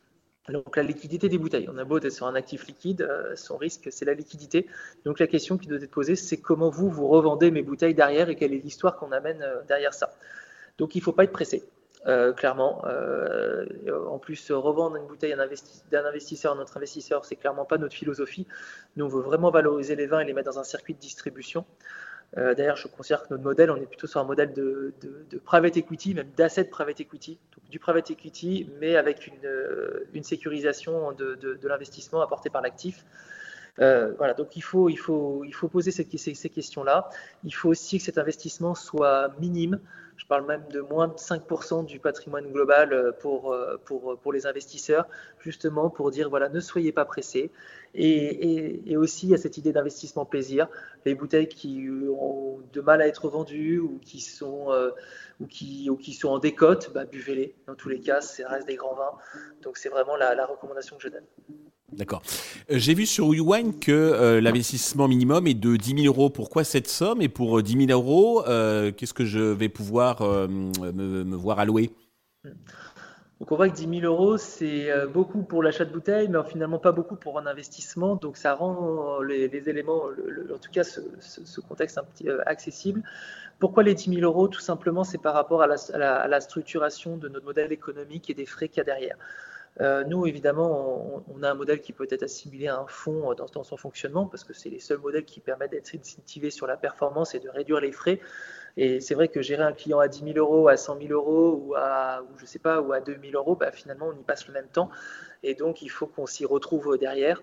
Donc 0.50 0.76
la 0.76 0.84
liquidité 0.84 1.30
des 1.30 1.38
bouteilles. 1.38 1.70
On 1.72 1.78
a 1.78 1.84
beau 1.84 1.98
être 1.98 2.10
sur 2.10 2.28
un 2.28 2.36
actif 2.36 2.68
liquide, 2.68 3.02
euh, 3.02 3.36
son 3.36 3.58
risque 3.58 3.90
c'est 3.92 4.06
la 4.06 4.14
liquidité. 4.14 4.68
Donc 5.06 5.20
la 5.20 5.28
question 5.28 5.58
qui 5.58 5.68
doit 5.68 5.78
être 5.78 5.92
posée, 5.92 6.16
c'est 6.16 6.38
comment 6.38 6.70
vous 6.70 6.90
vous 6.90 7.08
revendez 7.08 7.52
mes 7.52 7.62
bouteilles 7.62 7.94
derrière 7.94 8.30
et 8.30 8.36
quelle 8.36 8.54
est 8.54 8.64
l'histoire 8.64 8.98
qu'on 8.98 9.12
amène 9.12 9.42
euh, 9.42 9.62
derrière 9.68 9.94
ça. 9.94 10.12
Donc 10.78 10.96
il 10.96 11.00
ne 11.00 11.04
faut 11.04 11.14
pas 11.14 11.24
être 11.24 11.32
pressé. 11.32 11.64
Euh, 12.08 12.32
clairement. 12.32 12.86
en 14.08 14.20
plus, 14.20 14.52
revendre 14.52 14.96
une 14.96 15.06
bouteille 15.06 15.36
d'un 15.92 16.06
investisseur 16.06 16.54
à 16.54 16.56
notre 16.56 16.78
investisseur, 16.78 17.26
c'est 17.26 17.36
clairement 17.36 17.66
pas 17.66 17.78
notre 17.78 17.94
philosophie. 17.94 18.48
Nous, 18.96 19.04
on 19.04 19.10
veut 19.10 19.22
vraiment 19.22 19.52
valoriser 19.52 19.98
les 19.98 20.08
vins 20.08 20.22
et 20.22 20.26
les 20.26 20.32
mettre 20.32 20.50
dans 20.50 20.60
un 20.60 20.64
circuit 20.64 20.94
de 20.94 21.00
distribution. 21.00 21.66
Euh, 22.38 22.54
d'ailleurs, 22.54 22.78
je 22.78 22.88
considère 22.88 23.24
que 23.24 23.28
notre 23.32 23.44
modèle, 23.44 23.72
on 23.72 23.76
est 23.76 23.88
plutôt 23.88 24.08
sur 24.08 24.20
un 24.20 24.24
modèle 24.24 24.54
de, 24.54 24.94
private 25.44 25.78
equity, 25.78 26.14
même 26.14 26.30
d'asset 26.38 26.66
private 26.66 27.00
equity, 27.00 27.40
donc 27.56 27.70
du 27.70 27.80
private 27.80 28.12
equity, 28.12 28.70
mais 28.80 28.96
avec 28.96 29.28
une, 29.28 29.46
euh, 29.46 30.08
sécurisation 30.22 31.12
de, 31.14 31.60
l'investissement 31.64 32.22
apporté 32.22 32.50
par 32.50 32.62
l'actif. 32.62 33.04
Euh, 33.82 34.14
voilà, 34.18 34.34
donc 34.34 34.56
il 34.56 34.62
faut, 34.62 34.90
poser 35.72 35.92
ces, 35.92 36.06
questions-là. 36.06 37.10
Il 37.44 37.54
faut 37.54 37.70
aussi 37.70 37.98
que 37.98 38.04
cet 38.04 38.18
investissement 38.18 38.76
soit 38.76 39.34
minime. 39.40 39.80
Je 40.18 40.26
parle 40.26 40.46
même 40.46 40.68
de 40.70 40.82
moins 40.82 41.08
de 41.08 41.14
5% 41.14 41.86
du 41.86 42.00
patrimoine 42.00 42.52
global 42.52 42.92
euh, 42.92 43.14
pour, 43.14 43.54
euh, 43.54 43.78
pour, 43.86 44.34
les 44.34 44.46
investisseurs, 44.46 45.08
justement 45.40 45.90
pour 45.90 46.12
dire 46.12 46.30
ne 46.30 46.60
soyez 46.60 46.92
pas 46.92 47.06
pressés. 47.06 47.52
Et, 47.96 48.98
aussi, 48.98 49.28
il 49.28 49.30
y 49.30 49.34
a 49.34 49.38
cette 49.38 49.58
idée 49.58 49.72
d'investissement 49.72 50.26
plaisir. 50.26 50.68
Les 51.06 51.16
bouteilles 51.16 51.48
qui 51.48 51.88
ont 51.90 52.60
de 52.74 52.82
mal 52.82 53.02
à 53.02 53.08
être 53.08 53.30
vendues 53.30 53.80
ou 53.80 53.98
qui 54.04 54.20
sont, 54.20 54.68
en 56.26 56.40
décote, 56.40 56.92
bah, 56.94 57.06
buvez-les. 57.06 57.56
Dans 57.66 57.76
tous 57.76 57.88
les 57.88 58.02
cas, 58.02 58.20
ça 58.20 58.50
reste 58.50 58.68
des 58.68 58.76
grands 58.76 58.96
vins. 58.96 59.18
Donc, 59.62 59.78
c'est 59.78 59.90
vraiment 59.90 60.18
la 60.18 60.46
recommandation 60.46 60.98
que 60.98 61.04
je 61.04 61.10
donne. 61.10 61.69
D'accord. 61.94 62.22
Euh, 62.72 62.78
j'ai 62.78 62.94
vu 62.94 63.06
sur 63.06 63.34
YouWine 63.34 63.80
que 63.80 63.92
euh, 63.92 64.42
l'investissement 64.42 65.08
minimum 65.08 65.48
est 65.48 65.54
de 65.54 65.76
10 65.76 66.04
000 66.04 66.14
euros. 66.14 66.30
Pourquoi 66.30 66.64
cette 66.64 66.88
somme? 66.88 67.22
Et 67.22 67.30
pour 67.30 67.62
10 67.62 67.88
000 67.88 68.00
euros, 68.00 68.44
euh, 68.48 68.92
qu'est-ce 68.92 69.14
que 69.14 69.26
je 69.26 69.40
vais 69.40 69.70
pouvoir 69.70 70.22
me, 70.22 71.36
voir 71.36 71.60
allouer? 71.60 71.92
Donc 73.40 73.54
on 73.54 73.56
voit 73.56 73.70
que 73.70 73.76
10 73.76 74.02
000 74.02 74.14
euros, 74.14 74.38
c'est 74.38 74.90
beaucoup 75.14 75.44
pour 75.44 75.64
l'achat 75.64 75.86
de 75.86 75.94
bouteilles, 75.94 76.28
mais 76.28 76.40
finalement 76.44 76.78
pas 76.78 76.92
beaucoup 76.92 77.16
pour 77.16 77.40
un 77.40 77.46
investissement. 77.46 78.16
Donc 78.16 78.36
ça 78.36 78.54
rend 78.54 79.22
les, 79.22 79.46
éléments, 79.70 80.04
en 80.04 80.58
tout 80.58 80.72
cas 80.72 80.84
ce, 80.84 81.62
contexte 81.62 81.98
un 81.98 82.04
petit 82.04 82.28
accessible. 82.46 83.02
Pourquoi 83.60 83.84
les 83.84 83.94
10 83.94 84.16
000 84.16 84.22
euros? 84.22 84.48
Tout 84.48 84.62
simplement, 84.62 85.04
c'est 85.04 85.18
par 85.18 85.34
rapport 85.34 85.62
à 85.62 85.68
la, 85.68 86.42
structuration 86.42 87.18
de 87.18 87.28
notre 87.30 87.46
modèle 87.46 87.72
économique 87.72 88.30
et 88.30 88.34
des 88.34 88.46
frais 88.46 88.68
qu'il 88.68 88.78
y 88.78 88.82
a 88.82 88.86
derrière. 88.86 89.18
Euh, 89.82 90.04
nous, 90.04 90.26
évidemment, 90.26 91.24
on, 91.34 91.44
a 91.44 91.50
un 91.50 91.54
modèle 91.54 91.80
qui 91.80 91.94
peut 91.94 92.08
être 92.10 92.24
assimilé 92.24 92.68
à 92.68 92.80
un 92.80 92.88
fonds 92.88 93.34
dans, 93.34 93.64
son 93.64 93.78
fonctionnement, 93.78 94.26
parce 94.26 94.44
que 94.44 94.54
c'est 94.54 94.70
les 94.70 94.80
seuls 94.80 94.98
modèles 94.98 95.24
qui 95.24 95.40
permettent 95.40 95.72
d'être 95.72 95.96
incentivés 95.96 96.50
sur 96.50 96.68
la 96.68 96.76
performance 96.76 97.34
et 97.34 97.40
de 97.40 97.50
réduire 97.50 97.80
les 97.80 97.92
frais. 97.92 98.20
Et 98.76 99.00
c'est 99.00 99.16
vrai 99.16 99.30
que 99.30 99.42
gérer 99.42 99.64
un 99.64 99.72
client 99.72 100.00
à 100.00 100.08
10 100.08 100.34
000 100.34 100.38
euros, 100.38 100.68
à 100.68 100.76
100 100.76 101.00
000 101.02 101.14
euros 101.14 101.64
ou 101.64 101.76
à, 101.76 102.24
je 102.38 102.46
sais 102.46 102.60
pas, 102.60 102.82
ou 102.82 102.92
à 102.92 103.00
2 103.00 103.18
000 103.24 103.36
euros, 103.36 103.56
bah, 103.56 103.72
finalement, 103.72 104.08
on 104.08 104.20
y 104.20 104.24
passe 104.24 104.48
le 104.48 104.54
même 104.54 104.68
temps. 104.68 104.90
Et 105.44 105.56
donc, 105.56 105.82
il 105.82 105.90
faut 105.90 106.08
qu'on 106.08 106.26
s'y 106.26 106.46
retrouve 106.46 106.98
derrière. 106.98 107.42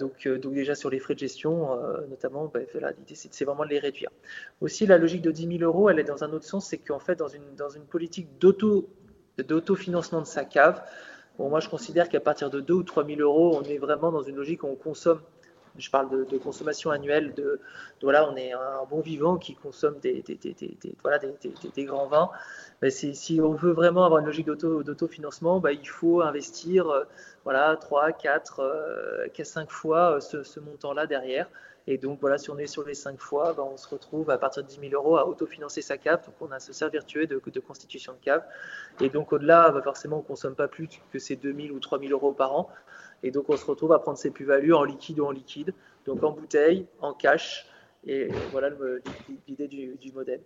donc, 0.00 0.26
déjà 0.26 0.74
sur 0.74 0.88
les 0.90 0.98
frais 0.98 1.14
de 1.14 1.18
gestion, 1.18 1.78
notamment, 2.08 2.46
bah, 2.52 2.60
l'idée 2.98 3.14
c'est 3.14 3.44
vraiment 3.44 3.64
de 3.64 3.70
les 3.70 3.78
réduire. 3.78 4.10
Aussi, 4.60 4.86
la 4.86 4.98
logique 4.98 5.22
de 5.22 5.30
10 5.30 5.58
000 5.58 5.62
euros, 5.62 5.90
elle 5.90 5.98
est 5.98 6.04
dans 6.04 6.24
un 6.24 6.32
autre 6.32 6.46
sens, 6.46 6.66
c'est 6.66 6.78
qu'en 6.78 6.98
fait, 6.98 7.14
dans 7.14 7.28
une, 7.28 7.54
dans 7.56 7.70
une 7.70 7.84
politique 7.84 8.38
d'auto 8.38 8.88
d'autofinancement 9.38 10.20
de 10.20 10.26
sa 10.26 10.44
cave, 10.44 10.82
bon, 11.38 11.48
moi 11.48 11.60
je 11.60 11.68
considère 11.68 12.08
qu'à 12.08 12.20
partir 12.20 12.50
de 12.50 12.60
2 12.60 12.74
ou 12.74 12.82
3 12.82 13.04
000 13.06 13.20
euros, 13.20 13.56
on 13.56 13.62
est 13.62 13.78
vraiment 13.78 14.10
dans 14.12 14.22
une 14.22 14.36
logique 14.36 14.62
où 14.64 14.68
on 14.68 14.76
consomme 14.76 15.20
je 15.78 15.90
parle 15.90 16.26
de, 16.26 16.38
consommation 16.38 16.90
annuelle, 16.90 17.34
de, 17.34 17.60
voilà, 18.02 18.28
on 18.28 18.36
est 18.36 18.52
un 18.52 18.84
bon 18.90 19.00
vivant 19.00 19.36
qui 19.36 19.54
consomme 19.54 19.98
des, 20.00 20.22
voilà, 21.02 21.18
des, 21.18 21.84
grands 21.84 22.06
vins. 22.06 22.30
Mais 22.80 22.90
si 22.90 23.40
on 23.40 23.54
veut 23.54 23.72
vraiment 23.72 24.04
avoir 24.04 24.20
une 24.20 24.26
logique 24.26 24.46
d'autofinancement, 24.46 25.60
bah, 25.60 25.72
il 25.72 25.88
faut 25.88 26.20
investir 26.20 26.88
euh, 26.88 27.04
voilà, 27.44 27.76
3, 27.76 28.12
4, 28.12 29.30
5 29.42 29.70
fois 29.70 30.16
euh, 30.16 30.20
ce, 30.20 30.60
montant-là 30.60 31.06
derrière. 31.06 31.48
Et 31.86 31.98
donc 31.98 32.20
voilà, 32.20 32.38
si 32.38 32.50
on 32.50 32.58
est 32.58 32.66
sur 32.66 32.84
les 32.84 32.94
5 32.94 33.18
fois, 33.18 33.54
bah, 33.54 33.64
on 33.64 33.76
se 33.76 33.88
retrouve 33.88 34.30
à 34.30 34.38
partir 34.38 34.62
de 34.62 34.68
10 34.68 34.90
000 34.90 34.94
euros 34.94 35.16
à 35.16 35.26
autofinancer 35.26 35.82
sa 35.82 35.98
cave. 35.98 36.24
Donc 36.24 36.34
on 36.40 36.52
a 36.52 36.60
ce 36.60 36.72
cercle 36.72 36.92
vertueux 36.92 37.26
de, 37.26 37.38
constitution 37.60 38.12
de 38.12 38.18
cave. 38.18 38.44
Et 39.00 39.08
donc 39.08 39.32
au-delà, 39.32 39.70
bah, 39.70 39.82
forcément, 39.82 40.18
on 40.18 40.22
ne 40.22 40.26
consomme 40.26 40.54
pas 40.54 40.68
plus 40.68 40.88
que 41.12 41.18
ces 41.18 41.36
2 41.36 41.52
000 41.52 41.74
ou 41.74 41.80
3 41.80 41.98
000 41.98 42.12
euros 42.12 42.32
par 42.32 42.54
an. 42.54 42.68
Et 43.22 43.30
donc, 43.30 43.48
on 43.48 43.56
se 43.56 43.64
retrouve 43.64 43.92
à 43.92 43.98
prendre 43.98 44.18
ces 44.18 44.30
plus-values 44.30 44.74
en 44.74 44.84
liquide 44.84 45.20
ou 45.20 45.26
en 45.26 45.30
liquide, 45.30 45.74
donc 46.06 46.22
en 46.24 46.32
bouteille, 46.32 46.86
en 47.00 47.14
cash. 47.14 47.66
Et 48.04 48.28
voilà 48.50 48.70
l'idée 49.46 49.68
du, 49.68 50.12
modèle. 50.12 50.42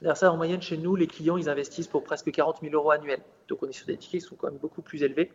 D'ailleurs, 0.00 0.16
ça, 0.16 0.30
en 0.30 0.36
moyenne, 0.36 0.60
chez 0.60 0.76
nous, 0.76 0.94
les 0.94 1.06
clients, 1.06 1.36
ils 1.36 1.48
investissent 1.48 1.88
pour 1.88 2.04
presque 2.04 2.30
40 2.30 2.58
000 2.60 2.74
euros 2.74 2.90
annuels. 2.90 3.22
Donc, 3.48 3.62
on 3.62 3.68
est 3.68 3.72
sur 3.72 3.86
des 3.86 3.96
tickets 3.96 4.20
qui 4.20 4.26
sont 4.26 4.36
quand 4.36 4.48
même 4.48 4.58
beaucoup 4.58 4.82
plus 4.82 5.02
élevés. 5.02 5.30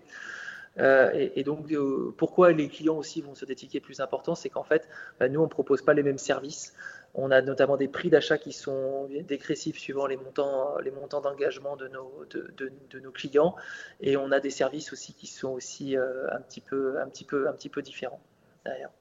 Euh, 0.80 1.30
et, 1.36 1.44
donc, 1.44 1.72
euh, 1.72 2.14
pourquoi 2.18 2.52
les 2.52 2.70
clients 2.70 2.98
aussi 2.98 3.22
vont 3.22 3.36
sur 3.36 3.48
des 3.48 3.56
tickets 3.56 3.84
plus 3.84 4.00
importants 4.00 4.36
C'est 4.36 4.50
qu'en 4.50 4.64
fait, 4.64 4.88
bah, 5.20 5.30
nous, 5.30 5.40
on 5.40 5.46
ne 5.46 5.50
propose 5.50 5.82
pas 5.82 5.94
les 5.94 6.04
mêmes 6.04 6.18
services. 6.18 6.74
On 7.14 7.32
a 7.32 7.42
notamment 7.42 7.78
des 7.78 7.88
prix 7.88 8.10
d'achat 8.10 8.38
qui 8.38 8.52
sont 8.52 9.08
dégressifs 9.28 9.80
suivant 9.80 10.06
les 10.06 10.18
montants, 10.18 10.78
les 10.80 10.92
montants 10.92 11.22
d'engagement 11.22 11.76
de 11.76 11.88
nos, 11.88 13.12
clients, 13.12 13.56
et 14.02 14.18
on 14.18 14.32
a 14.32 14.40
des 14.40 14.52
services 14.52 14.94
aussi 14.94 15.14
qui 15.14 15.26
sont 15.26 15.50
aussi 15.50 15.98
euh, 15.98 16.28
un 16.32 16.42
petit 16.42 16.62
peu, 16.62 17.00
un 17.00 17.08
petit 17.08 17.24
peu, 17.24 17.48
un 17.48 17.54
petit 17.54 17.70
peu 17.70 17.82
différents 17.82 18.22
derrière. 18.66 18.92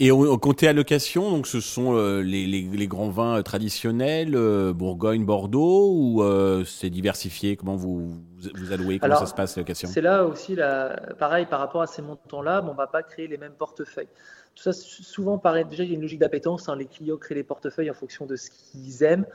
Et 0.00 0.10
au 0.10 0.38
côté 0.38 0.68
allocation, 0.68 1.30
donc 1.30 1.46
ce 1.46 1.60
sont 1.60 1.94
euh, 1.94 2.20
les, 2.20 2.46
les, 2.46 2.86
grands 2.86 3.10
vins 3.10 3.42
traditionnels, 3.42 4.34
euh, 4.34 4.72
Bourgogne, 4.72 5.24
Bordeaux, 5.24 5.90
ou 5.92 6.64
c'est 6.64 6.90
diversifié? 6.90 7.56
Comment 7.56 7.76
vous, 7.76 8.12
vous 8.54 8.72
allouez? 8.72 8.98
Comment 8.98 9.16
ça 9.16 9.26
se 9.26 9.34
passe 9.34 9.56
l'allocation? 9.56 9.88
C'est 9.88 10.00
là 10.00 10.24
aussi, 10.24 10.54
la, 10.54 10.96
pareil, 11.18 11.46
par 11.46 11.60
rapport 11.60 11.82
à 11.82 11.86
ces 11.86 12.02
montants-là, 12.02 12.62
on 12.66 12.72
ne 12.72 12.76
va 12.76 12.86
pas 12.86 13.02
créer 13.02 13.28
les 13.28 13.38
mêmes 13.38 13.54
portefeuilles. 13.56 14.08
Tout 14.54 14.62
ça, 14.62 14.72
souvent, 14.72 15.40
déjà, 15.68 15.84
il 15.84 15.90
y 15.90 15.92
a 15.92 15.96
une 15.96 16.02
logique 16.02 16.20
d'appétence. 16.20 16.68
Hein, 16.68 16.76
les 16.76 16.86
clients 16.86 17.18
créent 17.18 17.34
les 17.34 17.44
portefeuilles 17.44 17.90
en 17.90 17.94
fonction 17.94 18.24
de 18.24 18.36
ce 18.36 18.50
qu'ils 18.50 19.02
aiment. 19.02 19.26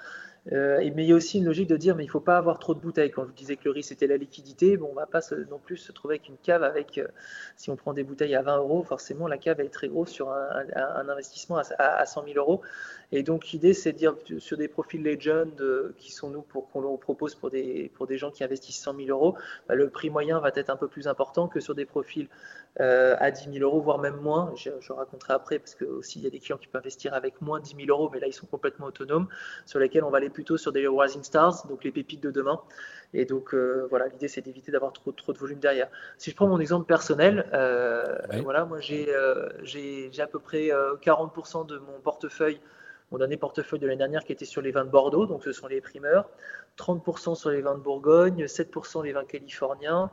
Euh, 0.51 0.79
mais 0.95 1.03
il 1.03 1.09
y 1.09 1.11
a 1.11 1.15
aussi 1.15 1.37
une 1.37 1.45
logique 1.45 1.67
de 1.67 1.77
dire 1.77 1.95
mais 1.95 2.03
il 2.03 2.07
ne 2.07 2.11
faut 2.11 2.19
pas 2.19 2.37
avoir 2.37 2.57
trop 2.57 2.73
de 2.73 2.79
bouteilles. 2.79 3.11
Quand 3.11 3.23
je 3.23 3.27
vous 3.27 3.33
disais 3.33 3.57
que 3.57 3.65
le 3.65 3.71
risque 3.71 3.91
était 3.91 4.07
la 4.07 4.17
liquidité, 4.17 4.75
bon, 4.75 4.87
on 4.87 4.91
ne 4.91 4.95
va 4.95 5.05
pas 5.05 5.21
non 5.49 5.59
plus 5.59 5.77
se 5.77 5.91
trouver 5.91 6.15
avec 6.15 6.29
une 6.29 6.37
cave 6.37 6.63
avec, 6.63 6.97
euh, 6.97 7.07
si 7.57 7.69
on 7.69 7.75
prend 7.75 7.93
des 7.93 8.03
bouteilles 8.03 8.35
à 8.35 8.41
20 8.41 8.57
euros, 8.57 8.83
forcément 8.83 9.27
la 9.27 9.37
cave 9.37 9.59
est 9.59 9.69
très 9.69 9.87
grosse 9.87 10.09
sur 10.09 10.31
un, 10.31 11.09
investissement 11.09 11.61
à, 11.77 12.05
100 12.05 12.25
000 12.25 12.37
euros. 12.37 12.61
Et 13.11 13.21
donc 13.23 13.49
l'idée 13.49 13.73
c'est 13.73 13.91
de 13.91 13.97
dire 13.97 14.15
sur 14.39 14.57
des 14.57 14.67
profils 14.67 15.03
legend 15.03 15.49
euh, 15.61 15.93
qui 15.99 16.11
sont 16.11 16.29
nous 16.29 16.41
pour 16.41 16.71
qu'on 16.71 16.97
propose 16.97 17.35
pour 17.35 17.51
des, 17.51 17.91
pour 17.93 18.07
des 18.07 18.17
gens 18.17 18.31
qui 18.31 18.43
investissent 18.43 18.81
100 18.81 18.95
000 18.95 19.09
euros, 19.09 19.35
bah, 19.67 19.75
le 19.75 19.89
prix 19.89 20.09
moyen 20.09 20.39
va 20.39 20.49
être 20.55 20.71
un 20.71 20.77
peu 20.77 20.87
plus 20.87 21.07
important 21.07 21.47
que 21.47 21.59
sur 21.59 21.75
des 21.75 21.85
profils 21.85 22.27
à 22.77 23.31
10 23.31 23.51
000 23.51 23.65
euros, 23.65 23.81
voire 23.81 23.99
même 23.99 24.15
moins. 24.15 24.53
Je, 24.55 24.69
je, 24.79 24.93
raconterai 24.93 25.33
après 25.33 25.59
parce 25.59 25.75
que 25.75 25.83
aussi 25.83 26.19
il 26.19 26.23
y 26.23 26.27
a 26.27 26.29
des 26.29 26.39
clients 26.39 26.57
qui 26.57 26.67
peuvent 26.67 26.79
investir 26.81 27.13
avec 27.13 27.41
moins 27.41 27.59
de 27.59 27.65
10 27.65 27.75
000 27.85 27.89
euros, 27.89 28.09
mais 28.11 28.21
là 28.21 28.27
ils 28.27 28.33
sont 28.33 28.47
complètement 28.47 28.85
autonomes, 28.85 29.27
sur 29.65 29.77
lesquels 29.77 30.05
on 30.05 30.09
va 30.09 30.21
les 30.21 30.29
plutôt 30.31 30.57
sur 30.57 30.71
des 30.71 30.87
rising 30.87 31.23
stars, 31.23 31.67
donc 31.67 31.83
les 31.83 31.91
pépites 31.91 32.21
de 32.21 32.31
demain. 32.31 32.59
Et 33.13 33.25
donc 33.25 33.53
euh, 33.53 33.87
voilà, 33.89 34.07
l'idée 34.07 34.27
c'est 34.27 34.41
d'éviter 34.41 34.71
d'avoir 34.71 34.93
trop, 34.93 35.11
trop 35.11 35.33
de 35.33 35.37
volume 35.37 35.59
derrière. 35.59 35.89
Si 36.17 36.31
je 36.31 36.35
prends 36.35 36.47
mon 36.47 36.59
exemple 36.59 36.85
personnel, 36.85 37.45
euh, 37.53 38.17
voilà, 38.43 38.65
moi 38.65 38.77
euh, 38.77 39.49
j'ai 39.63 40.09
j'ai 40.11 40.21
à 40.21 40.27
peu 40.27 40.39
près 40.39 40.69
40% 40.69 41.65
de 41.65 41.77
mon 41.77 41.99
portefeuille, 42.03 42.59
mon 43.11 43.17
dernier 43.17 43.37
portefeuille 43.37 43.79
de 43.79 43.87
l'année 43.87 43.97
dernière 43.97 44.23
qui 44.23 44.31
était 44.31 44.45
sur 44.45 44.61
les 44.61 44.71
vins 44.71 44.85
de 44.85 44.89
Bordeaux, 44.89 45.25
donc 45.25 45.43
ce 45.43 45.51
sont 45.51 45.67
les 45.67 45.81
primeurs, 45.81 46.29
30% 46.77 47.35
sur 47.35 47.49
les 47.49 47.61
vins 47.61 47.75
de 47.75 47.81
Bourgogne, 47.81 48.45
7% 48.45 49.03
les 49.03 49.11
vins 49.11 49.25
californiens. 49.25 50.09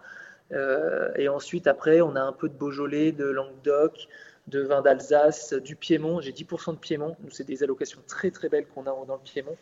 et 1.17 1.29
ensuite, 1.29 1.67
après, 1.69 2.01
on 2.01 2.17
a 2.17 2.23
un 2.23 2.33
peu 2.33 2.49
de 2.49 2.55
Beaujolais, 2.55 3.13
de 3.13 3.27
Languedoc, 3.27 4.09
de 4.49 4.61
vins 4.61 4.83
d'Alsace, 4.83 5.53
du 5.53 5.77
Piémont. 5.77 6.21
J'ai 6.21 6.33
10% 6.33 6.73
de 6.73 6.79
Piémont. 6.79 7.17
C'est 7.31 7.47
des 7.47 7.63
allocations 7.63 8.01
très 8.07 8.31
très 8.31 8.49
belles 8.49 8.67
qu'on 8.67 8.83
a 8.83 9.07
dans 9.07 9.15
le 9.15 9.23
Piémont. 9.23 9.57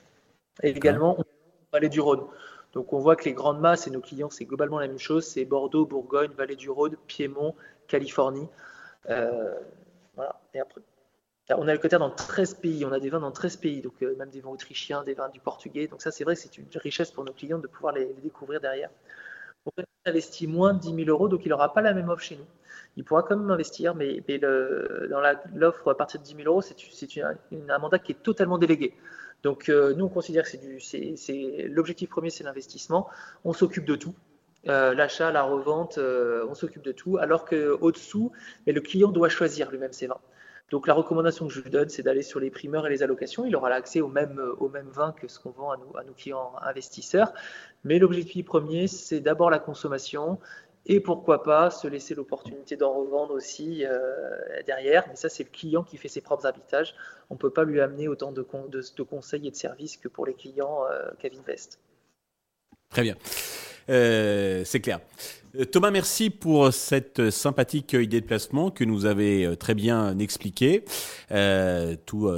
Et 0.63 0.71
également, 0.71 1.17
on 1.19 1.25
Vallée 1.73 1.89
du 1.89 2.01
Rhône. 2.01 2.23
Donc 2.73 2.93
on 2.93 2.99
voit 2.99 3.17
que 3.17 3.25
les 3.25 3.33
grandes 3.33 3.61
masses 3.61 3.87
et 3.87 3.91
nos 3.91 4.01
clients, 4.01 4.31
c'est 4.31 4.45
globalement 4.45 4.79
la 4.79 4.89
même 4.89 4.99
chose. 4.99 5.27
C'est 5.27 5.45
Bordeaux, 5.45 5.87
Bourgogne, 5.87 6.31
Vallée 6.37 6.57
du 6.57 6.71
Rhône, 6.71 6.97
Piémont, 7.07 7.55
Californie. 7.89 8.49
Euh, 9.11 9.55
voilà. 10.15 10.41
Et 10.55 10.61
après, 10.61 10.81
on 11.51 11.69
a 11.69 11.73
le 11.73 11.79
côté 11.79 11.97
dans 11.99 12.11
13 12.11 12.55
pays. 12.55 12.85
On 12.85 12.93
a 12.93 13.01
des 13.01 13.11
vins 13.11 13.21
dans 13.21 13.33
13 13.33 13.57
pays, 13.57 13.83
donc 13.83 13.95
euh, 14.03 14.15
même 14.17 14.31
des 14.31 14.41
vins 14.41 14.51
autrichiens, 14.51 15.05
des 15.05 15.15
vins 15.15 15.29
du 15.29 15.41
portugais. 15.41 15.87
Donc 15.87 16.03
ça, 16.03 16.11
c'est 16.11 16.25
vrai 16.25 16.35
que 16.35 16.41
c'est 16.41 16.59
une 16.59 16.67
richesse 16.75 17.11
pour 17.11 17.25
nos 17.25 17.33
clients 17.33 17.59
de 17.59 17.67
pouvoir 17.67 17.95
les, 17.95 18.07
découvrir 18.23 18.61
derrière. 18.61 18.91
On 19.67 19.83
investit 20.05 20.47
moins 20.47 20.75
de 20.75 20.81
10 20.81 20.95
000 20.95 21.09
euros, 21.09 21.29
donc 21.29 21.45
il 21.45 21.49
n'aura 21.49 21.73
pas 21.73 21.81
la 21.81 21.93
même 21.93 22.09
offre 22.09 22.23
chez 22.23 22.37
nous. 22.37 22.47
Il 22.97 23.05
pourra 23.05 23.23
quand 23.23 23.37
même 23.37 23.51
investir, 23.51 23.95
mais, 23.95 24.21
dans 24.39 25.21
l'offre 25.55 25.91
à 25.91 25.97
partir 25.97 26.21
de 26.21 26.25
10 26.25 26.37
000 26.37 26.49
euros, 26.49 26.63
c'est 26.63 26.77
un 27.21 27.79
mandat 27.79 27.99
qui 27.99 28.13
est 28.13 28.23
totalement 28.23 28.59
délégué. 28.59 28.95
Donc 29.47 29.69
euh, 29.69 29.95
nous, 29.95 30.07
on 30.07 30.09
considère 30.09 30.43
que 30.43 30.59
c'est 30.81 31.69
l'objectif 31.69 32.09
premier, 32.11 32.31
c'est 32.31 32.43
l'investissement. 32.43 33.09
On 33.45 33.53
s'occupe 33.53 33.85
de 33.85 33.95
tout. 33.95 34.13
Euh, 34.67 34.93
l'achat, 34.93 35.31
la 35.31 35.45
revente, 35.45 35.99
euh, 35.99 36.45
on 36.49 36.55
s'occupe 36.57 36.83
de 36.83 36.91
tout, 36.91 37.19
alors 37.19 37.45
qu'au-dessous, 37.45 38.33
le 38.67 38.81
client 38.81 39.13
doit 39.13 39.29
choisir 39.29 39.71
lui-même 39.71 39.93
ses 39.93 40.09
vins. 40.09 40.19
Donc 40.73 40.89
la 40.89 40.95
recommandation 40.95 41.47
que 41.47 41.53
je 41.53 41.61
lui 41.61 41.71
donne, 41.71 41.89
c'est 41.89 42.03
d'aller 42.03 42.23
sur 42.23 42.41
les 42.41 42.51
primeurs 42.51 42.89
et 42.89 42.91
les 42.91 43.05
allocations. 43.05 43.45
Il 43.45 43.55
aura 43.55 43.71
l'accès 43.71 44.01
au 44.01 44.09
même, 44.09 44.43
au 44.59 44.69
même 44.69 44.89
vin 44.89 45.13
que 45.13 45.29
ce 45.29 45.39
qu'on 45.39 45.51
vend 45.51 45.71
à 45.71 45.77
nos, 45.77 46.13
clients 46.15 46.55
investisseurs. 46.63 47.33
Mais 47.85 48.01
l'objectif 48.01 48.47
premier, 48.47 48.89
c'est 48.89 49.21
d'abord 49.21 49.49
la 49.49 49.61
consommation 49.61 50.41
et 50.89 51.01
pourquoi 51.01 51.43
pas 51.43 51.71
se 51.71 51.89
laisser 51.89 52.15
l'opportunité 52.15 52.77
d'en 52.77 52.93
revendre 52.93 53.35
aussi 53.35 53.85
euh, 53.85 53.99
derrière. 54.67 55.05
Mais 55.09 55.17
ça, 55.17 55.29
c'est 55.29 55.43
le 55.43 55.51
client 55.51 55.83
qui 55.83 55.97
fait 55.97 56.09
ses 56.09 56.21
propres 56.21 56.47
habitages. 56.47 56.95
On 57.29 57.35
ne 57.35 57.39
peut 57.39 57.51
pas 57.51 57.65
lui 57.65 57.81
amener 57.81 58.07
autant 58.07 58.31
de, 58.31 58.43
conseils 58.43 59.49
et 59.49 59.51
de 59.51 59.57
services 59.57 59.97
que 59.97 60.09
pour 60.09 60.27
les 60.27 60.35
clients 60.35 60.85
euh, 60.91 61.11
Vest. 61.45 61.81
Très 62.91 63.03
bien. 63.03 63.17
Euh, 63.89 64.63
c'est 64.65 64.81
clair. 64.81 65.01
Euh, 65.57 65.65
Thomas, 65.65 65.91
merci 65.91 66.31
pour 66.31 66.73
cette 66.73 67.31
sympathique 67.31 67.93
idée 67.95 68.21
de 68.21 68.27
placement 68.27 68.71
que 68.71 68.85
nous 68.85 69.07
avez 69.07 69.57
très 69.59 69.75
bien 69.75 70.17
expliqué. 70.21 70.85
tout 72.07 72.31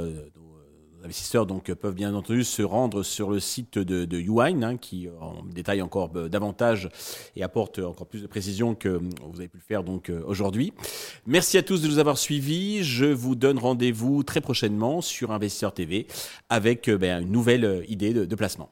investisseurs 1.03 1.45
donc 1.45 1.71
peuvent 1.73 1.95
bien 1.95 2.13
entendu 2.13 2.43
se 2.43 2.61
rendre 2.61 3.03
sur 3.03 3.29
le 3.29 3.39
site 3.39 3.77
de, 3.77 4.05
de 4.05 4.63
hein, 4.63 4.77
qui 4.77 5.07
euh, 5.07 5.11
en 5.19 5.43
détaille 5.43 5.81
encore 5.81 6.11
euh, 6.15 6.29
davantage 6.29 6.89
et 7.35 7.43
apporte 7.43 7.79
encore 7.79 8.07
plus 8.07 8.21
de 8.21 8.27
précision 8.27 8.75
que 8.75 8.89
euh, 8.89 8.99
vous 9.31 9.39
avez 9.39 9.47
pu 9.47 9.57
le 9.57 9.63
faire 9.63 9.83
donc 9.83 10.11
aujourd'hui. 10.25 10.73
Merci 11.25 11.57
à 11.57 11.63
tous 11.63 11.81
de 11.81 11.87
nous 11.87 11.99
avoir 11.99 12.17
suivis. 12.17 12.83
Je 12.83 13.05
vous 13.05 13.35
donne 13.35 13.57
rendez-vous 13.57 14.23
très 14.23 14.41
prochainement 14.41 15.01
sur 15.01 15.31
Investisseur 15.31 15.73
TV 15.73 16.07
avec 16.49 16.89
ben, 16.89 17.21
une 17.21 17.31
nouvelle 17.31 17.85
idée 17.87 18.13
de 18.13 18.35
placement. 18.35 18.69